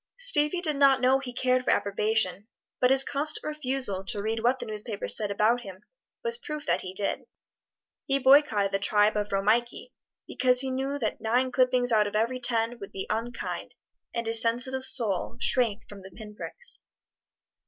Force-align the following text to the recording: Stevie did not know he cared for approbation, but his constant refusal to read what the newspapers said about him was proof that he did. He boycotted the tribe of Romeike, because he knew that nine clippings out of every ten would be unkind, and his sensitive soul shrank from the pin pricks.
Stevie 0.17 0.61
did 0.61 0.77
not 0.77 0.99
know 0.99 1.19
he 1.19 1.31
cared 1.31 1.63
for 1.63 1.69
approbation, 1.69 2.47
but 2.79 2.89
his 2.89 3.03
constant 3.03 3.43
refusal 3.45 4.03
to 4.05 4.19
read 4.19 4.39
what 4.39 4.57
the 4.57 4.65
newspapers 4.65 5.15
said 5.15 5.29
about 5.29 5.61
him 5.61 5.83
was 6.23 6.39
proof 6.39 6.65
that 6.65 6.81
he 6.81 6.91
did. 6.91 7.25
He 8.07 8.17
boycotted 8.17 8.71
the 8.71 8.79
tribe 8.79 9.15
of 9.15 9.31
Romeike, 9.31 9.91
because 10.27 10.61
he 10.61 10.71
knew 10.71 10.97
that 10.97 11.21
nine 11.21 11.51
clippings 11.51 11.91
out 11.91 12.07
of 12.07 12.15
every 12.15 12.39
ten 12.39 12.79
would 12.79 12.91
be 12.91 13.05
unkind, 13.11 13.75
and 14.11 14.25
his 14.25 14.41
sensitive 14.41 14.81
soul 14.83 15.37
shrank 15.39 15.87
from 15.87 16.01
the 16.01 16.09
pin 16.09 16.33
pricks. 16.33 16.79